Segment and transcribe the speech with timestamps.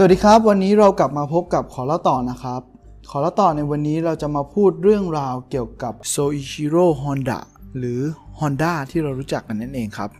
[0.00, 2.60] สวัสดีครับ วันนี้เรากลับมาพบกับขอเล่าต่อนะครับ
[3.10, 7.40] ขอเล่าต่อในวันนี้เราจะมาพูดเรื่องราวเกี่ยวกับโซอิชิโร่ฮอนดะ
[7.78, 8.00] หรือ
[8.40, 10.10] Honda ที่เรารู้จักกันนั่นเองครับ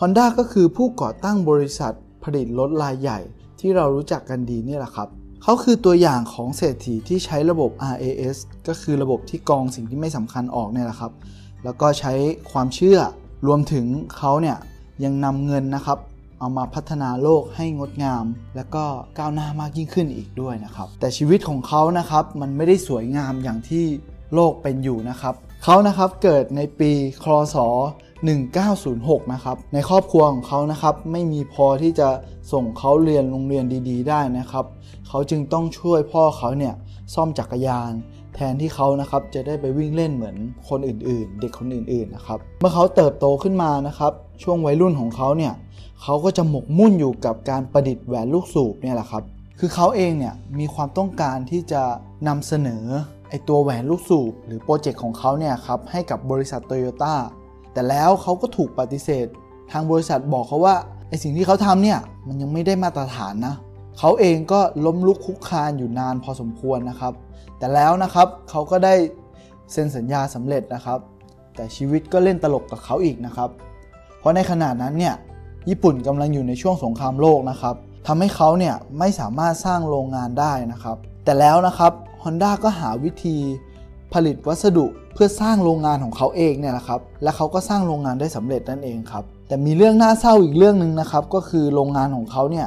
[0.00, 1.92] Honda ก็คือผู้ก่อตั้งบริษัท
[2.24, 3.18] ผลิตรถรายใหญ่
[3.60, 5.08] ที่เรารู้จักกันดีนี่แหละครับ
[5.42, 8.36] เขาคือตัวอย่างของเศรษฐีที่ใช้ระบบ RAS
[8.68, 11.12] ก็คือระบบที่กองสิ่งที่ไม่สำคัญออกเนี่ยแหละครับ
[11.64, 12.12] แล้วก็ใช้
[12.50, 12.98] ความเชื่อ
[13.46, 13.86] รวมถึง
[14.16, 14.56] เขาเนี่ย
[15.04, 15.98] ยังนำเงินนะครับ
[16.38, 18.24] เอามาพัฒนาโลกให้งดงาม
[18.56, 18.84] และก็
[19.18, 23.84] ก้าวหน้ามากยิ่งขึ้นอีกด้วยนะครับ แต่ชีวิตของเขานะครับมันไม่ได้สวยงามอย่างที่
[24.34, 25.34] โลกเป็นอยู่นะครับ
[25.64, 26.90] เขานะครับเกิดในปี
[27.24, 27.56] คศ
[28.44, 32.08] 1906 นะครับ ในครอบครัวของเขานะครับ ไม่มีพอที่จะ
[32.52, 34.64] ส่งเขาเรียนโรงเรียนดี ๆ ได้นะครับ
[35.08, 36.74] เขาจึงต้องช่วยพ่อเขาเนี่ย
[37.14, 37.92] ซ่อมจักรยาน
[38.40, 40.36] แทนที่เขานะครับจะได้ไปวิ่งเล่นเหมือน
[40.68, 45.52] คนอื่นๆ เด็กคนอื่นๆนะครับเมื่อเขาเติบโตขึ้นมานะครับช่วงวัยรุ่นของเขาเนี่ย
[46.02, 49.22] เขาก็จะหมกมุ่นอยู่กับการประดิษฐ์แหวนลูกสูบเนี่ยแหละครับ
[49.58, 51.82] คือเขาเองเนี่ยมีความต้องการที่จะ
[52.28, 52.84] นำเสนอ
[53.28, 57.14] ไอตัวแหวนลูกสูบหรือโปรเจกต์ของเขาเนี่ยครับให้กับบริษัทโตโยต้า
[57.72, 59.26] แต่แล้วเขาก็ถูกปฏิเสธ
[59.72, 60.74] ทางบริษัทบอกเขาว่า
[61.08, 63.54] ไอสิ่งที่เขาทำเนี่ยมันยังไม่ได้มาตรฐานนะ
[63.98, 67.12] เขาเองก็ล้มลุกคุกคานอยู่นานพอสมควรนะครับ
[67.58, 68.94] แต่แล้วนะครับเขาก็ได้
[69.72, 70.98] เซ็นสัญญาสำเร็จนะครับ
[71.56, 73.50] แต่ชีวิตก็เล่นตลกกับเขาอีกนะครับ
[74.18, 75.14] เพราะในขณะนั้นเนี่ย
[75.68, 77.74] ญี่ปุ่นกำลังอยู่ในช่วงสงครามโลกนะครับ
[78.06, 83.36] ทำให้เขาเนี่ยไม่สามารถสร้างโรงงานได้นะครับ แต่แล้วนะครับ Honda ก็หาวิธี
[84.12, 92.66] ผลิตวัสดุเพื่อสร้างโรงงานของเขาเองเนี่ยนะครับ และเขาก็สร้างโรงงานได้สำเร็จนั่นเองครับ แต่มีเรื่องน่าเศร้าอีกเรื่องหนึ่งนะครับ ก็คือโรงงานของเขาเนี่ย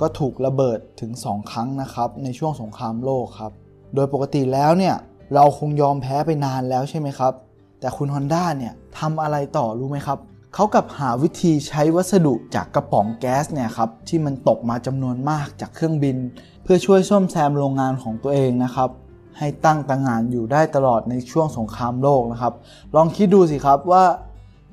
[0.00, 3.52] ก็ถูกระเบิดถึง 2 ครั้งนะครับ ในช่วงสงครามโลกครับ
[3.94, 4.96] โดยปกติแล้วเนี่ย
[5.34, 7.32] เราคงยอมแพ้ไปนานแล้วใช่ไหมครับ
[7.80, 10.18] แต่คุณ Honda เนี่ยทำอะไรต่อรู้ไหมครับ
[10.54, 16.16] เขากับหาวิธีใช้วัสดุจากกระป๋องแก๊สเนี่ยครับที่มันตกมาจำนวนมากจากเครื่องบิน
[16.62, 18.90] เพื่อช่วยซ่อมแซมโรงงานของตัวเองนะครับ
[19.38, 22.54] ให้ตั้งต่างานอยู่ได้ตลอดในช่วงสงครามโลกนะครับ
[22.96, 24.04] ลองคิดดูสิครับว่า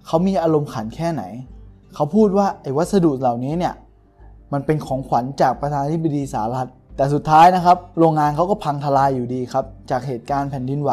[0.05, 1.23] เขามีอารมณ์ขันแค่ไหน
[1.93, 3.73] เขาพูดว่าไอ้วัสดุเหล่านี้เนี่ย
[4.53, 10.91] มันเป็นของขวัญจากประธานาธิบดีสหรัฐแต่สุดท้ายนะครับโรงงานเขาก็พังทลายอยู่ดีครับ จากเหตุการณ์แผ่นดินไหว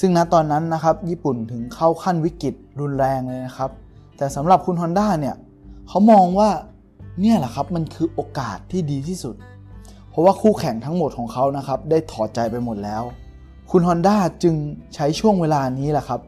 [0.00, 3.70] ซึ่งณตอนนั้นนะครับญี่ปุ่นถึงเข้าขั้นวิกฤตรุนแรงเลยนะครับ
[4.16, 5.36] แต่สำหรับคุณ Honda เนี่ย
[5.88, 6.48] เขามองว่า
[7.20, 9.34] เนี่ยแหละครับมันคือโอกาสที่ดีที่สุด
[10.10, 13.02] เพราะว่าคู่แข่งทั้งหมดของเขานะครับได้ถอดใจไปหมดแล้ว
[13.70, 14.54] คุณ Honda จึง
[14.94, 16.20] ใช้ช่วงเวลานี้แหละครับ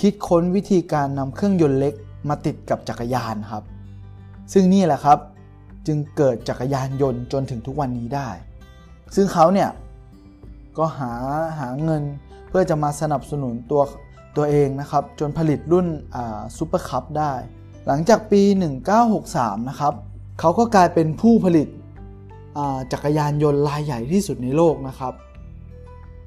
[0.00, 1.94] คิดค้นวิธีการนำเครื่องยนต์เล็ก
[2.28, 3.62] มาติดกับจักรยานครับ
[4.52, 5.18] ซึ่งนี่แหละครับ
[5.86, 8.28] จึงเกิดจักรยานยนต์จนถึงทุกวันนี้ได้
[9.14, 9.70] ซึ่งเขาเนี่ย
[10.78, 11.12] ก็หา
[11.58, 12.02] หาเงิน
[12.48, 13.82] เพื่อจะมาสนับสนุนตัว
[14.36, 15.86] ตัวเองนะครับ จนผลิตรุ่น
[16.56, 17.32] Super Cub ได้
[17.86, 18.42] หลังจากปี
[19.06, 19.94] 1963 นะครับ
[20.40, 21.68] เขาก็กลายเป็นผู้ผลิต
[22.92, 25.14] จักรยานยนต์รายใหญ่ที่สุดในโลกนะครับ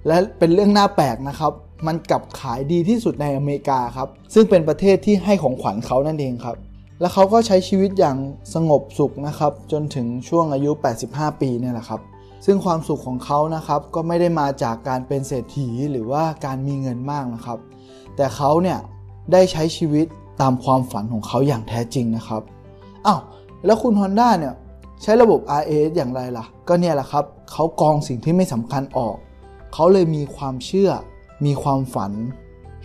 [0.08, 1.54] และเป็นเรื่องน่าแปลกนะครับ
[1.88, 6.58] มันกลับขายดีที่สุดในอเมริกาครับ ซึ่งเป็นประเทศที่ให้ของขวัญเขานั่นเองครับ
[7.00, 8.18] และเขาก็ใช้ชีวิตอย่าง
[8.54, 10.72] สงบสุขนะครับ จนถึงช่วงอายุ
[11.06, 12.02] 85 ปีเนี่ยแหละครับ
[12.46, 17.60] ซึ่งความสุขของเขานะครับก็ไม่ได้มาจากการเป็นเศรษฐีหรือว่าการมีเงินมากนะครับ
[18.16, 18.80] แต่เขาเนี่ย
[19.32, 20.06] ได้ใช้ชีวิต
[20.42, 22.42] ตามความฝันของเขาอย่างแท้จริงนะครับ
[23.06, 23.20] อ้าว
[23.66, 24.54] แล้วคุณ Honda เนี่ย
[25.02, 29.16] ใช้ระบบ RAS อย่างไรล่ะ ก็เนี่ยแหละครับเขากองสิ่งที่ไม่สำคัญออก
[29.74, 30.92] เขาเลยมีความเชื่อ
[31.46, 32.12] มีความฝัน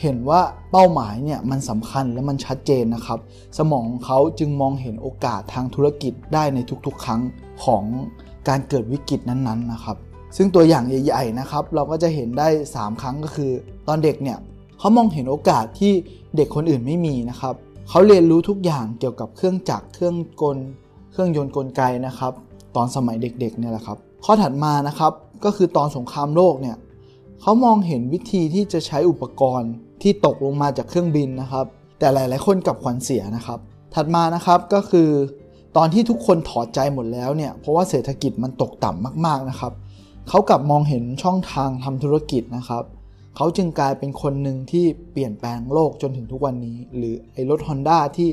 [0.01, 3.19] เห็นว่าเป้าหมายเนี่ยมันสำคัญและมันชัดเจนนะครับ
[3.59, 7.21] สมองของเขาจึงมองเห็นโอกาสทางธุรกิจได้ในทุกๆ ครั้ง
[7.65, 7.85] ของ
[8.49, 9.97] การเกิดวิกฤตนั้นๆนะครับ
[10.37, 13.53] ซึ่งตัวอย่างใหญ่ๆนะครับ เราก็จะเห็นได้ 3 ครั้งก็คือ
[13.89, 14.39] ตอนเด็กเนี่ย
[14.79, 15.93] เขามองเห็นโอกาสที่
[16.37, 17.55] เด็กคนอื่นไม่มีนะครับ
[17.89, 20.59] เขาเรียนรู้ทุกอย่างเกี่ยวกับเครื่องจักรเครื่องกล
[21.13, 22.33] เครื่องยนต์กลไกนะครับ
[22.77, 25.13] ตอนสมัยเด็กๆเนี่ยแหละครับ ข้อถัดมานะครับ
[25.45, 26.77] ก็คือตอนสงครามโลกเนี่ย
[27.45, 29.73] เขามองเห็นวิธีที่จะใช้อุปกรณ์
[30.03, 31.67] ที่ตกลงมาจากเครื่องบินนะครับ
[31.99, 33.59] แต่หลาย ๆ คนกับขวัญเสียนะครับ
[33.95, 35.09] ถัดมานะครับก็คือ
[35.77, 39.73] ตอนที่ทุกคนถอดใจหมดแล้วเนี่ยเพราะว่าเศรษฐกิจมันตกต่ำมาก ๆ นะครับ
[40.29, 42.85] เขากลับมองเห็นช่องทางทำธุรกิจนะครับ
[43.37, 48.29] เขาจึงกลายเป็นคนหนึ่งที่เปลี่ยนแปลงโลกจนถึงทุกวันนี้ หรือไอ้รถ Honda ที่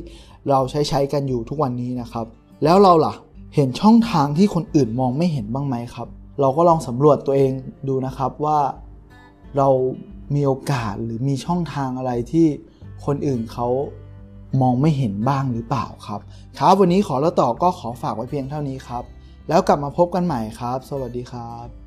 [0.49, 2.25] เราใช้ใช้กันอยู่ทุกวันนี้นะครับ
[2.63, 3.13] แล้วเราล่ะ
[3.55, 6.07] เห็นช่องทางที่คนอื่นมองไม่เห็นบ้างไหมครับ
[6.41, 7.51] เราก็ลองสำรวจตัวเอง
[7.87, 8.59] ดูนะครับว่า
[9.57, 9.69] เรา
[10.35, 12.47] มีโอกาสหรือมีช่องทางอะไรที่
[13.05, 13.67] คนอื่นเขา
[14.61, 16.19] มองไม่เห็นบ้างหรือเปล่าครับ
[16.59, 19.03] ครับวันนี้ขอแล้วต่อก็ขอฝากไว้เพียงเท่านี้ครับ
[19.49, 21.78] แล้วกลับมาพบกันใหม่ครับ สวัสดีครับ